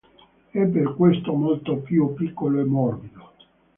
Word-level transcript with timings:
È 0.49 0.59
per 0.65 0.95
questo 0.95 1.31
molto 1.35 1.75
più 1.77 2.15
piccolo 2.15 2.59
e 2.59 2.63
morbido. 2.63 3.33